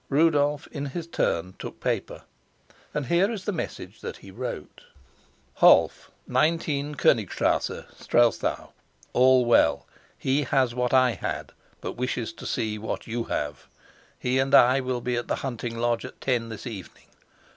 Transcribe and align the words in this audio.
Rudolf 0.09 0.65
in 0.71 0.87
his 0.87 1.05
turn 1.05 1.53
took 1.59 1.79
paper, 1.79 2.23
and 2.91 3.05
here 3.05 3.29
is 3.31 3.45
the 3.45 3.51
message 3.51 4.01
that 4.01 4.17
he 4.17 4.31
wrote: 4.31 4.81
"Holf, 5.57 6.09
19, 6.25 6.95
Konigstrasse, 6.95 7.85
Strelsau. 7.99 8.69
All 9.13 9.45
well. 9.45 9.85
He 10.17 10.41
has 10.41 10.73
what 10.73 10.91
I 10.91 11.11
had, 11.11 11.51
but 11.81 11.97
wishes 11.97 12.33
to 12.33 12.47
see 12.47 12.79
what 12.79 13.05
you 13.05 13.25
have. 13.25 13.67
He 14.17 14.39
and 14.39 14.55
I 14.55 14.79
will 14.79 15.01
be 15.01 15.15
at 15.17 15.27
the 15.27 15.35
hunting 15.45 15.77
lodge 15.77 16.03
at 16.03 16.19
ten 16.19 16.49
this 16.49 16.65
evening. 16.65 17.05